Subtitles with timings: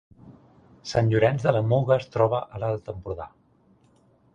[0.93, 3.31] Sant Llorenç de la Muga es troba a l’Alt Empordà